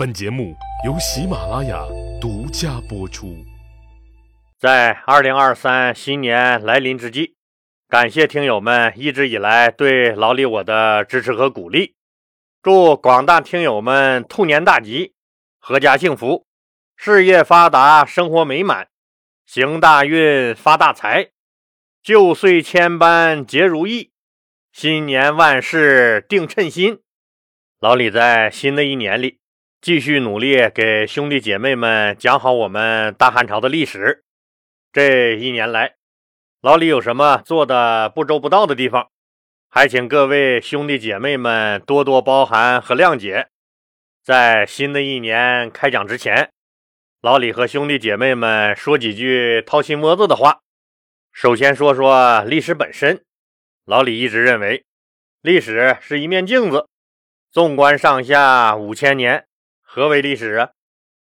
[0.00, 0.56] 本节目
[0.86, 1.84] 由喜马拉雅
[2.18, 3.36] 独家播出。
[4.58, 7.34] 在二零二三新年来临之际，
[7.86, 11.96] 感谢听友们一直以来对老李我的支持和鼓励。
[12.62, 15.12] 祝广大听友们兔年大吉，
[15.60, 16.46] 阖家幸福，
[16.96, 18.88] 事业发达，生活美满，
[19.44, 21.28] 行大运，发大财，
[22.02, 24.12] 旧岁千般皆如意，
[24.72, 27.02] 新年万事定称心。
[27.78, 29.39] 老李在新的一年里。
[29.82, 34.22] 继续努力给兄弟姐妹们讲好我们大汉朝的历史。
[34.92, 35.94] 这一年来，
[36.60, 39.08] 老李有什么做的不周不到的地方，
[39.70, 43.48] 还请各位兄弟姐妹们多多包涵和谅解。
[44.22, 46.50] 在新的一年开讲之前，
[47.22, 50.60] 老李和兄弟姐妹们说几句掏心窝子的话。
[51.32, 53.24] 首先说说历史本身，
[53.86, 54.84] 老李一直认为，
[55.40, 56.86] 历史是一面镜子，
[57.50, 59.46] 纵观上下五千年。
[59.92, 60.70] 何为历史啊？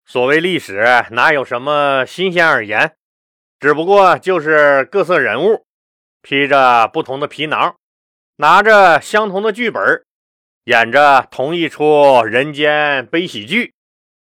[0.06, 2.96] 所谓历史，哪有什么新鲜而言？
[3.60, 5.66] 只不过就是各色人物
[6.22, 7.76] 披着不同的皮囊，
[8.38, 10.06] 拿着相同的剧本，
[10.64, 13.74] 演着同一出人间悲喜剧，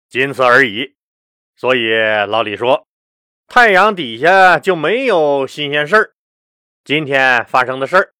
[0.10, 0.94] 仅此而已。
[1.56, 1.96] 所以
[2.28, 2.86] 老李说，
[3.48, 6.12] 太阳底下就没有新鲜事儿。
[6.84, 8.12] 今天发生的事儿，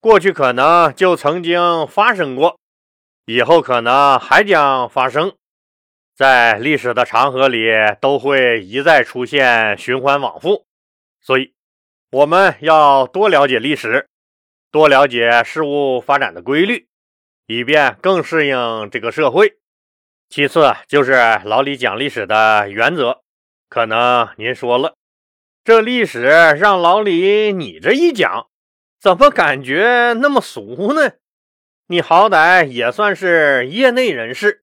[0.00, 2.60] 过去可能就曾经发生过，
[3.24, 5.34] 以后可能还将发生。
[6.16, 7.68] 在历史的长河里，
[8.00, 10.66] 都会一再出现，循环往复。
[11.20, 11.52] 所以，
[12.10, 14.08] 我们要多了解历史，
[14.72, 16.88] 多了解事物发展的规律，
[17.46, 19.58] 以便更适应这个社会。
[20.30, 21.12] 其次，就是
[21.44, 23.20] 老李讲历史的原则。
[23.68, 24.94] 可能您说了，
[25.64, 28.46] 这历史让老李你这一讲，
[28.98, 31.12] 怎么感觉那么俗呢？
[31.88, 34.62] 你好歹也算是业内人士。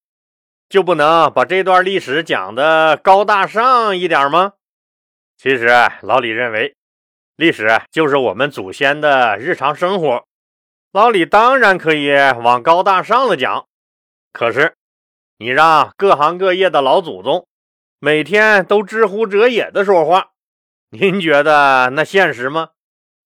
[0.73, 4.53] 就不能把这段历史讲的高大上一点吗？
[5.37, 5.69] 其实
[6.01, 6.75] 老李认为，
[7.35, 10.25] 历史就是我们祖先的日常生活。
[10.91, 12.09] 老李当然可以
[12.41, 13.67] 往高大上了讲，
[14.31, 14.73] 可是
[15.37, 17.45] 你让各行各业的老祖宗
[17.99, 20.31] 每天都知乎者也的说话，
[20.89, 22.69] 您觉得那现实吗？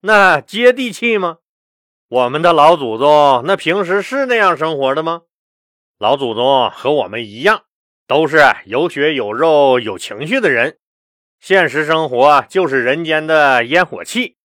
[0.02, 1.38] 那接地气吗？
[2.10, 5.22] 我们的老祖宗那平时是那样生活的吗？
[6.00, 7.64] 老祖宗和我们一样，
[8.06, 10.78] 都是有血有肉、有情绪的人。
[11.40, 14.38] 现实生活就是人间的烟火气。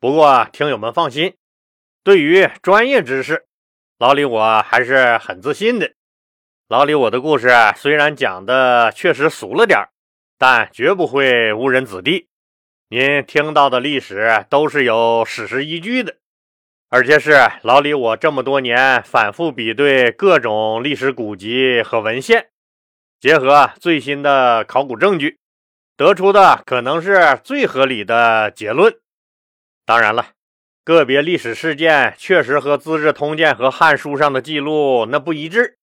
[0.00, 1.34] 不过，听友们放心，
[2.02, 3.44] 对于专业知识，
[3.98, 5.92] 老李我还是很自信的。
[6.68, 9.88] 老李我的故事虽然讲的确实俗了点
[10.38, 12.28] 但绝不会误人子弟。
[12.88, 16.16] 您听到的历史都是有史实依据的。
[16.90, 22.48] 而且是老李，我这么多年反复比对各种历史古籍和文献，
[23.20, 25.38] 结合最新的考古证据，
[25.98, 28.96] 得出的可能是最合理的结论。
[29.84, 30.28] 当然了，
[30.82, 35.76] 个别历史事件确实和《资治通鉴》和《汉书》上的记录那不一致，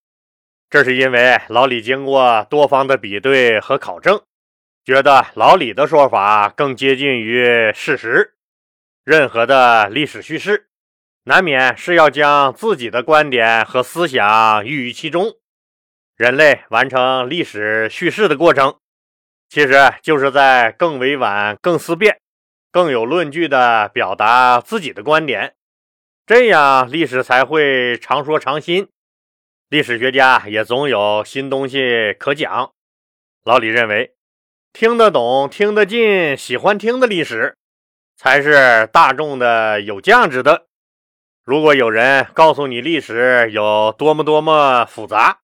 [0.71, 4.19] 这是因为老李经过多方的比对和考证，
[4.83, 8.33] 觉得老李的说法更接近于事实。
[9.03, 10.65] 任何的历史叙事。
[11.27, 15.35] 难免是要将自己的观点和思想寓于其中。
[16.15, 18.77] 人类完成历史叙事的过程，
[19.49, 22.19] 其实就是在更委婉、更思辨、
[22.71, 25.55] 更有论据地表达自己的观点，
[26.27, 28.87] 这样历史才会常说常新。
[29.67, 32.71] 历史学家也总有新东西可讲。
[33.43, 34.13] 老李认为，
[34.73, 37.57] 听得懂、听得进、喜欢听的历史，
[38.15, 40.67] 才是大众的有价值的。
[41.45, 45.41] 如果有人告诉你历史有多么多么复杂，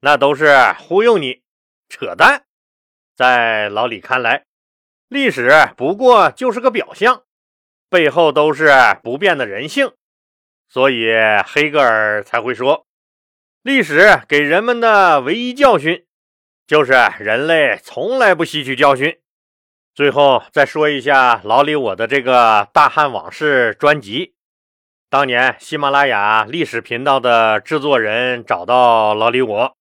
[0.00, 1.42] 那都是忽悠你、
[1.88, 2.42] 扯淡。
[3.14, 4.46] 在老李看来，
[5.06, 7.22] 历史不过就是个表象，
[7.88, 8.68] 背后都是
[9.00, 9.92] 不变的人性。
[10.68, 11.12] 所以
[11.46, 12.88] 黑格尔才会说，
[13.62, 16.04] 历史给人们的唯一教训，
[16.66, 19.20] 就是人类从来不吸取教训。
[19.94, 24.34] 最后再说一下老李我的这个《大汉往事》专辑。
[25.10, 29.74] 当年喜马拉雅历史频道的制作人找到老李我，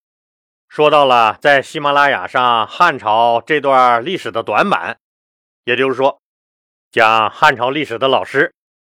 [0.69, 4.99] 说到了在喜马拉雅上汉朝这段历史的短板，
[5.65, 6.21] 也就是说，
[6.89, 8.53] 讲汉朝历史的老师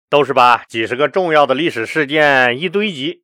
[0.08, 3.22] 都是把几十个重要的历史事件一堆积，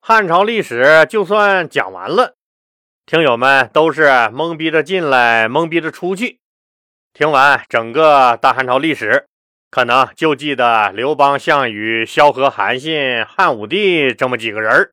[0.00, 2.36] 汉朝历史就算讲完了，
[3.04, 6.40] 听友们都是懵逼着进来，懵逼着出去，
[7.12, 9.28] 听完整个大汉朝历史。
[9.76, 14.90] 可能就记得刘邦、项羽、萧何、韩信、汉武帝这么几个人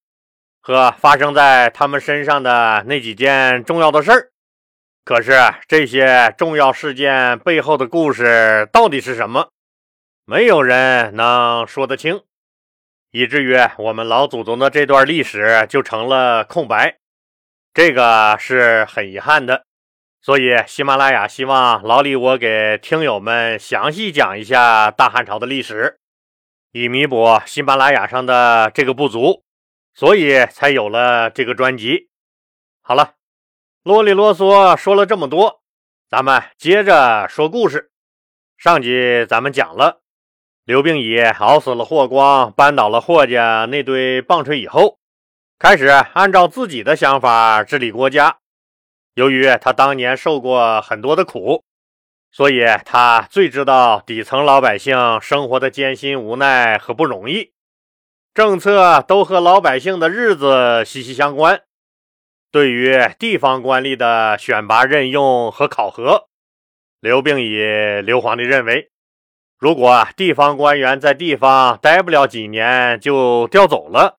[0.59, 4.31] 和发生在他们身上的那几件重要的事儿。
[5.05, 5.31] 可是
[5.69, 9.51] 这些重要事件背后的故事到底是什么？
[10.25, 12.21] 没有人能说得清，
[13.11, 16.97] 以至于我们老祖宗的这段历史就成了空白。
[17.73, 19.63] 这个是很遗憾的。
[20.25, 25.99] 所以，喜马拉雅希望老李我给听友们详细讲一下大汉朝的历史，
[26.71, 29.43] 以弥补喜马拉雅上的这个不足，
[29.93, 32.07] 所以才有了这个专辑。
[32.81, 33.15] 好了，
[33.83, 35.61] 啰里啰嗦说了这么多，
[36.07, 37.91] 咱们接着说故事。
[38.57, 39.99] 上集咱们讲了，
[40.63, 44.99] 刘病已熬死了霍光，扳倒了霍家那堆棒槌以后，
[45.59, 48.37] 开始按照自己的想法治理国家。
[49.15, 51.63] 由于他当年受过很多的苦，
[52.31, 57.51] 所以他最知道底层老百姓生活的艰辛、无奈和不容易。
[58.33, 61.61] 政策都和老百姓的日子息息相关。
[62.51, 66.27] 对于地方官吏的选拔、任用和考核，
[66.99, 67.59] 刘病已、
[68.01, 68.89] 刘皇帝认为，
[69.59, 74.17] 如果地方官员在地方待不了几年就调走了。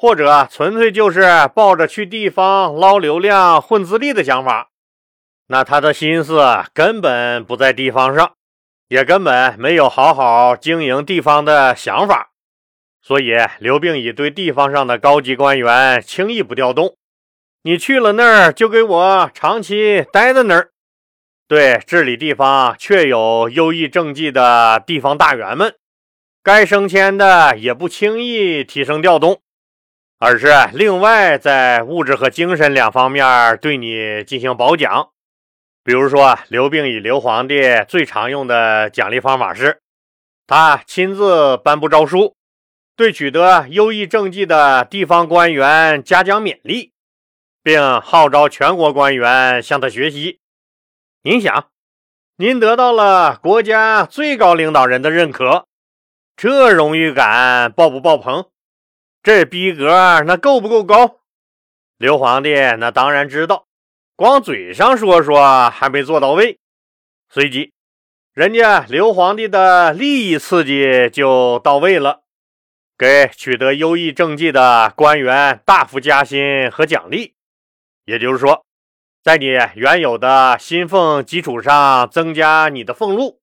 [0.00, 1.20] 或者纯粹就是
[1.54, 4.70] 抱着去地方捞流量、混资历的想法，
[5.48, 6.42] 那他的心思
[6.72, 8.32] 根本不在地方上，
[8.88, 12.30] 也根本没有好好经营地方的想法。
[13.02, 16.96] 所以刘病已对地方上的高级官员轻易不调动，
[17.64, 20.70] 你去了那儿就给我长期待在那儿。
[21.46, 25.74] 对治理地方确有优异政绩的地方大员们，
[26.42, 29.42] 该升迁的也不轻易提升调动。
[30.20, 35.08] 而是另外在物质和精神两方面对你进行褒奖，
[35.82, 39.80] 比如说刘病已刘皇帝最常用的奖励方法是，
[40.46, 42.36] 他亲自颁布诏书，
[42.94, 46.92] 对取得优异政绩的地方官员嘉奖勉励，
[47.62, 50.40] 并号召全国官员向他学习。
[51.22, 51.68] 您想，
[52.36, 55.64] 您得到了国家最高领导人的认可，
[56.36, 58.50] 这荣誉感爆不爆棚？
[59.22, 61.20] 这逼格那够不够高？
[61.98, 63.66] 刘皇帝那当然知道，
[64.16, 66.58] 光嘴上说说还没做到位。
[67.28, 67.72] 随即，
[68.32, 72.22] 人家刘皇帝的利益刺激就到位了，
[72.96, 77.34] 给取得优异政绩的官员大幅加薪和奖励。
[78.06, 78.64] 也就是说，
[79.22, 83.42] 在你原有的薪俸基础上增加你的俸禄，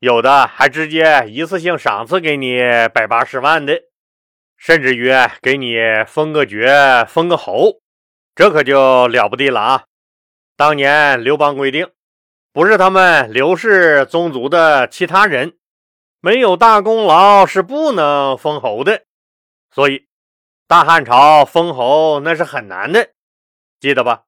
[0.00, 2.58] 有的还直接一次性赏赐给你
[2.92, 3.82] 百八十万的。
[4.56, 5.12] 甚至于
[5.42, 5.76] 给你
[6.06, 7.80] 封个爵、封个侯，
[8.34, 9.84] 这可就了不得了啊！
[10.56, 11.90] 当年刘邦规定，
[12.52, 15.56] 不是他们刘氏宗族的其他人
[16.20, 19.02] 没有大功劳是不能封侯的，
[19.70, 20.06] 所以
[20.66, 23.10] 大汉朝封侯那是很难的，
[23.78, 24.22] 记得吧？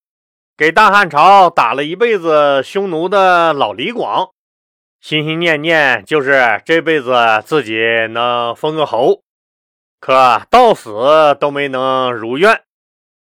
[0.56, 4.30] 给大汉朝打了一辈子匈奴的老李广，
[5.00, 7.14] 心心念念就是这辈子
[7.46, 7.78] 自己
[8.10, 9.22] 能封个侯。
[10.00, 12.62] 可到死都没能如愿。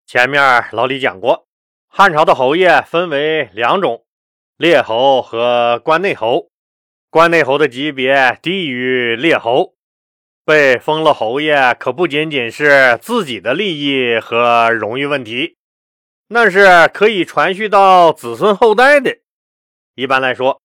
[0.06, 1.46] 前面老李讲过，
[1.88, 4.05] 汉朝的侯爷分为两种：
[4.56, 6.50] 列侯和关内侯。
[7.10, 9.75] 关内侯的级别低于列侯，
[10.44, 15.56] 被封了侯爷，可不仅仅是自己的利益和荣誉问题，
[16.28, 19.20] 那是可以传续到子孙后代的。
[19.94, 20.60] 一般来说，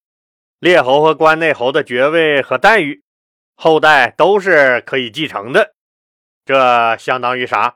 [0.60, 3.04] 列侯和关内侯的爵位和待遇，
[3.56, 5.74] 后代都是可以继承的。
[6.46, 7.76] 这相当于啥？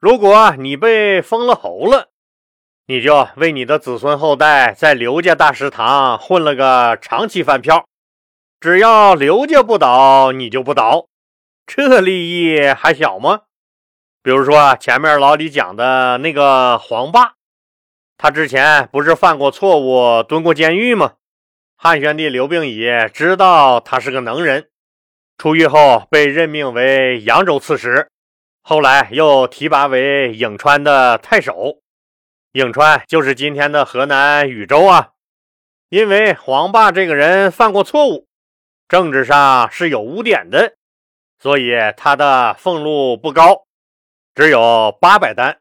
[0.00, 2.08] 如果你被封了侯了，
[2.86, 7.86] 你就为你的子孙后代在刘家大食堂混了个长期饭票，
[8.58, 11.06] 只要刘家不倒，你就不倒，
[11.66, 13.42] 这利益还小吗？
[14.22, 17.34] 比如说前面老李讲的那个黄霸，
[18.16, 21.12] 他之前不是犯过错误，蹲过监狱吗？
[21.76, 24.70] 汉宣帝刘病已知道他是个能人。
[25.42, 28.08] 出狱后被任命为扬州刺史，
[28.62, 31.80] 后来又提拔为颍川的太守。
[32.52, 35.10] 颍川就是今天的河南禹州啊。
[35.88, 38.28] 因为黄霸这个人犯过错误，
[38.86, 40.74] 政治上是有污点的，
[41.40, 43.64] 所以他的俸禄不高，
[44.36, 45.58] 只有八百担。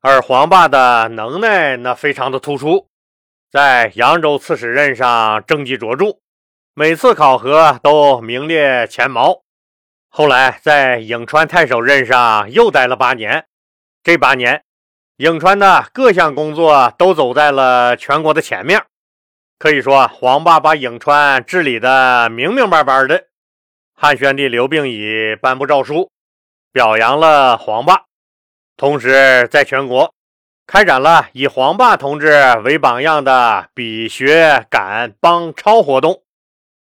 [0.00, 2.88] 而黄霸的能耐那非常的突出，
[3.52, 6.18] 在扬州刺史任上政绩卓著。
[6.76, 9.42] 每次考核都名列前茅，
[10.08, 13.46] 后来在颍川太守任上又待了八年。
[14.02, 14.64] 这八年，
[15.16, 18.82] 颍川的各项工作都走在了全国的前面，
[19.56, 23.26] 可以说黄霸把颍川治理的明明白白的。
[23.96, 26.10] 汉宣帝刘病已颁布诏书，
[26.72, 28.02] 表扬了黄霸，
[28.76, 30.12] 同时在全国
[30.66, 32.32] 开展了以黄霸同志
[32.64, 36.23] 为榜样的比学赶帮超活动。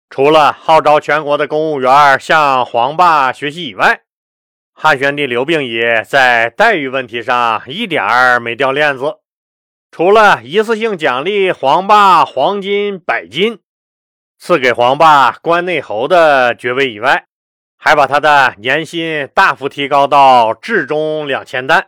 [0.09, 4.01] 除了号召全国的公务员向黄霸学习以外，
[4.73, 9.19] 汉宣帝刘病已在待遇问题上一点儿没掉链子。
[9.91, 13.59] 除了一次性奖励黄霸黄金百斤，
[14.39, 17.25] 赐给黄霸关内侯的爵位以外，
[17.77, 21.87] 还把他的年薪大幅提高到至中两千担，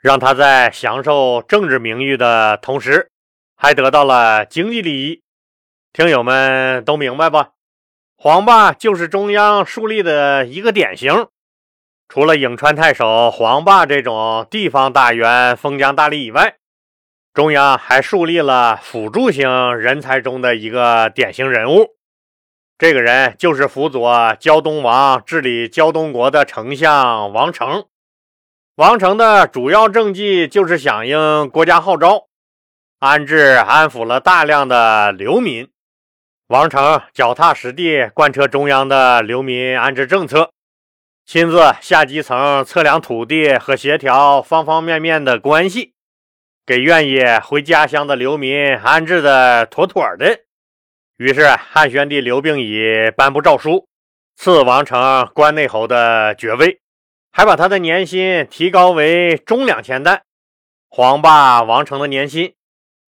[0.00, 3.10] 让他在享受政治名誉的同时，
[3.56, 5.22] 还得到了经济利益。
[5.92, 7.50] 听友们都明白吧？
[8.16, 11.28] 黄霸就是中央树立的一个典型。
[12.08, 16.56] 除了颍川太守黄霸这种地方大员封疆大吏以外，
[17.34, 21.96] 中央还树立了辅助型人才中的一个典型人物。
[22.78, 27.86] 这个人就是辅佐胶东王治理胶东国的丞相王成。
[28.76, 32.28] 王成的主要政绩就是响应国家号召，
[33.00, 35.68] 安置安抚了大量的流民。
[36.48, 40.50] 王成脚踏实地贯彻中央的流民安置政策，
[41.26, 45.92] 亲自下基层测量土地和协调方方面面的关系，
[46.64, 50.40] 给愿意回家乡的流民安置的妥妥的。
[51.18, 53.86] 于是汉宣帝刘病已颁布诏书，
[54.34, 56.80] 赐王成关内侯的爵位，
[57.30, 60.22] 还把他的年薪提高为中两千担。
[60.88, 62.54] 黄霸王成的年薪。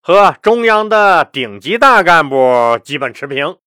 [0.03, 3.57] 和中央的顶级大干部基本持平。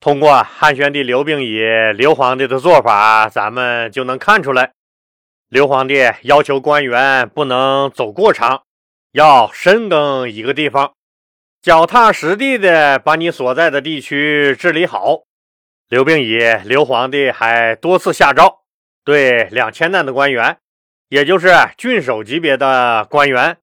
[0.00, 1.60] 通过汉宣帝刘病已
[1.94, 4.72] 刘皇帝的做法，咱们就能看出来，
[5.48, 8.62] 刘皇帝要求官员不能走过场，
[9.12, 10.94] 要深耕一个地方，
[11.60, 15.24] 脚踏实地的把你所在的地区治理好。
[15.88, 18.60] 刘病已刘皇帝还多次下诏，
[19.04, 20.58] 对两千担的官员，
[21.08, 23.58] 也就是郡守级别的官员。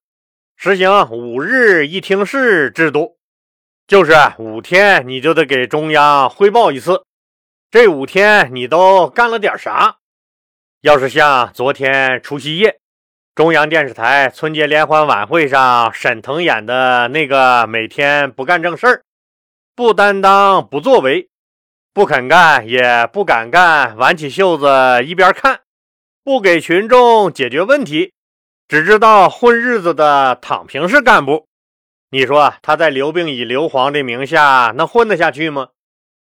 [0.58, 3.18] 实行五日一听事制度，
[3.86, 7.04] 就是五天你就得给中央汇报一次。
[7.70, 9.98] 这五天你都干了点啥？
[10.82, 12.80] 要是像昨天除夕夜，
[13.36, 19.04] 中央电视台春节联欢晚会上沈腾演的那个，每天不干正事儿，
[19.76, 21.30] 不担当，不作为，
[21.94, 25.60] 不肯干也不敢干，挽起袖子一边看，
[26.24, 28.14] 不给群众解决问题。
[28.68, 31.48] 只知道混日子的躺平式干部，
[32.10, 35.68] 你说他在刘病已刘皇帝名下能混得下去吗？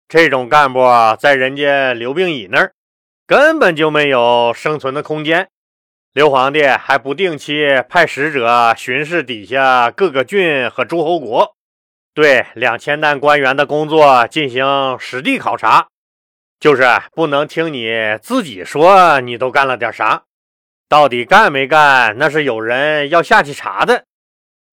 [0.06, 0.86] 这种干部
[1.18, 2.74] 在人家刘病已那儿
[3.26, 5.48] 根本就没有生存的空间。
[6.12, 11.56] 刘皇帝还不定期派使者巡视底下各个郡和诸侯国，
[12.12, 15.88] 对两千担官员的工作进行实地考察，
[16.60, 16.84] 就是
[17.14, 20.24] 不能听你自己说你都干了点啥。
[20.88, 22.16] 到底干没干？
[22.18, 24.04] 那是有人要下去查的。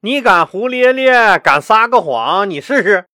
[0.02, 3.06] 你敢胡咧咧，敢撒个谎，你试试。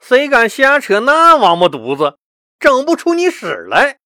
[0.00, 2.16] 谁敢瞎扯那王八犊子，
[2.58, 3.98] 整不出你屎来。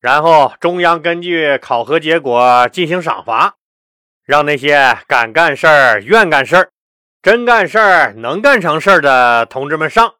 [0.00, 3.56] 然后中央根据考核结果进行赏罚，
[4.24, 6.70] 让那些敢干事儿、愿干事儿、
[7.22, 10.14] 真干事儿、能干成事儿的同志们上。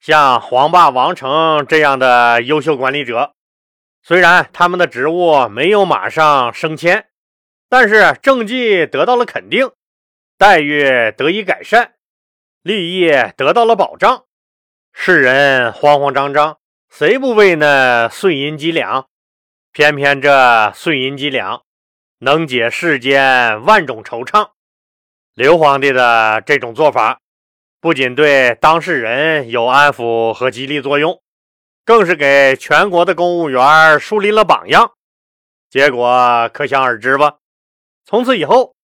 [0.00, 3.32] 像黄霸、王成这样的优秀管理者。
[4.08, 7.08] 虽然他们的职务没有马上升迁，
[7.68, 9.70] 但是政绩得到了肯定，
[10.38, 11.92] 待遇得以改善，
[12.62, 14.24] 利益得到了保障，
[14.94, 16.56] 世人慌慌张张，
[16.88, 19.08] 谁不为那碎银几两？
[19.72, 21.64] 偏偏这碎银几两
[22.20, 24.52] 能解世间万种惆怅。
[25.34, 27.20] 刘皇帝的这种做法，
[27.78, 31.20] 不仅对当事人有安抚和激励作用。
[31.88, 34.92] 更是给全国的公务员树立了榜样，
[35.70, 37.36] 结果可想而知吧。
[38.04, 38.74] 从此以后，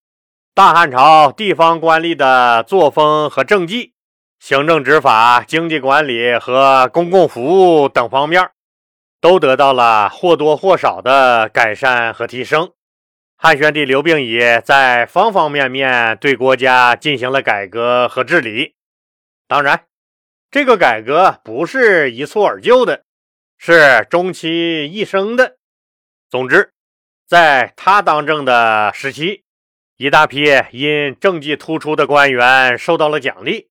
[0.55, 3.93] 大汉朝地方官吏的作风和政绩、
[4.39, 8.53] 行政执法、经济管理和公共服务等方面，
[9.21, 12.73] 都得到了或多或少的改善和提升。
[13.37, 18.75] 汉宣帝刘病已在方方面面对国家进行了改革和治理，
[19.47, 19.85] 当然。
[20.55, 23.03] 这个改革不是一蹴而就的，
[23.59, 25.57] 是终其一生的。
[26.31, 26.71] 总之，
[27.27, 29.43] 在他当政的时期，
[29.97, 33.67] 一大批因政绩突出的官员受到了奖励，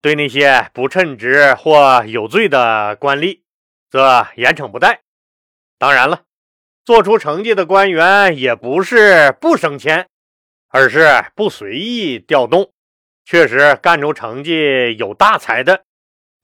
[0.00, 3.42] 对那些不称职或有罪的官吏，
[3.90, 5.02] 则严惩不贷。
[5.76, 6.22] 当然了，
[6.82, 10.08] 做出成绩的官员也不是不升迁，
[10.70, 12.72] 而是不随意调动，
[13.26, 15.84] 确实干出成绩有大才的。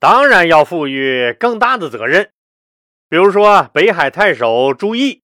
[0.01, 2.31] 当然要赋予更大的责任，
[3.09, 5.23] 比如说北海太守朱毅，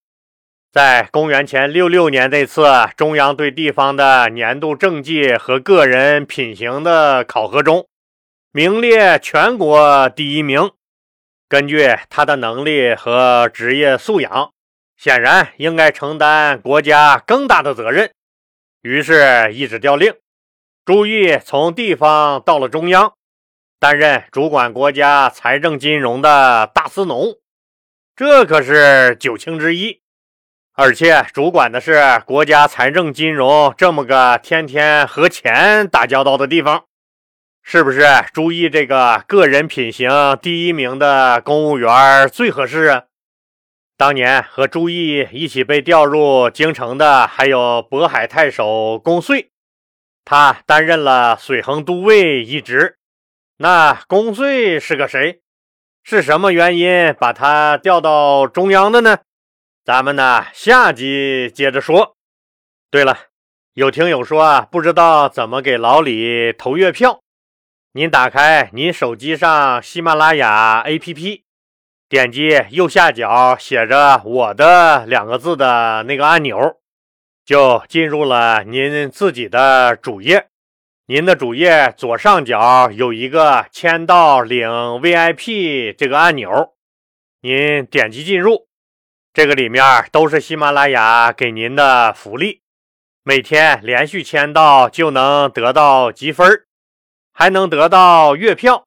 [0.73, 2.64] 在公元前六六年这次
[2.97, 7.87] 中央对地方的年度政绩和个人品行的考核中，
[8.50, 10.73] 名列全国第一名。
[11.49, 14.50] 根据他的能力和职业素养，
[14.97, 18.11] 显然应该承担国家更大的责任。
[18.81, 20.12] 于是，一纸调令，
[20.85, 23.14] 朱毅从地方到了中央，
[23.78, 27.38] 担任主管国家财政金融的大司农。
[28.16, 30.02] 这可是九卿之一。
[30.76, 36.87] 而且主管的是国家财政金融这么个天天和钱打交道的地方，
[37.62, 38.02] 是不是
[38.33, 40.11] 朱毅这个个人品行
[40.43, 43.04] 第一名的公务员最合适啊？
[43.97, 49.52] 当年和朱毅一起被调入京城的还有渤海太守公遂，
[50.25, 52.99] 他担任了水衡都尉一职。
[53.58, 55.40] 那公遂是个谁？
[56.02, 59.18] 是什么原因把他调到中央的呢？
[59.84, 62.16] 咱们呢，下集接着说。
[62.90, 63.16] 对了，
[63.75, 67.20] 有听友说啊，不知道怎么给老李投月票。
[67.92, 71.42] 您打开您手机上喜马拉雅 APP，
[72.08, 76.58] 点击右下角写着“我的”两个字的那个按钮，
[77.44, 80.49] 就进入了您自己的主页。
[81.06, 86.73] 您的主页左上角有一个签到领 VIP 这个按钮，
[87.42, 88.68] 您点击进入。
[89.34, 92.62] 这个里面都是喜马拉雅给您的福利，
[93.23, 96.64] 每天连续签到就能得到积分，
[97.34, 98.87] 还能得到月票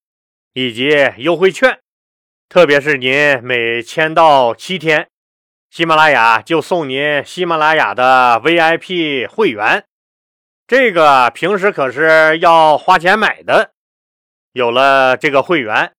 [0.53, 1.81] 以及优惠券。
[2.49, 5.07] 特别是您每签到七天，
[5.69, 9.85] 喜马拉雅就送您喜马拉雅的 VIP 会员，
[10.67, 13.71] 这个平时可是要花钱买的。
[14.51, 15.93] 有了这个会员。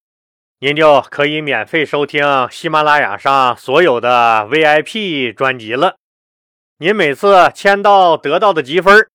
[0.60, 5.98] 您就可以免费收听喜马拉雅上所有的 VIP 专辑了。
[6.78, 9.08] 您每次签到得到的积分，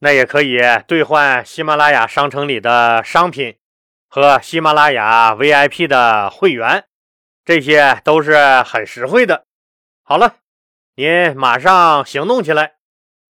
[0.00, 3.56] 那也可以兑换喜马拉雅商城里的商品
[4.06, 6.84] 和喜马拉雅 VIP 的会员，
[7.42, 9.46] 这些都是很实惠的。
[10.02, 10.36] 好了，
[10.96, 12.75] 您马上行动起来，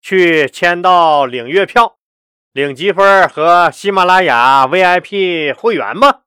[0.09, 1.97] 去签到领月票、
[2.53, 6.26] 领积分和喜马拉雅 VIP 会员吗。